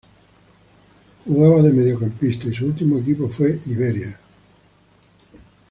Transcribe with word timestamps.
Jugaba 1.27 1.61
de 1.61 1.71
mediocampista 1.71 2.47
y 2.47 2.55
su 2.55 2.65
último 2.65 2.97
equipo 2.97 3.29
fue 3.29 3.55
Iberia. 3.67 4.19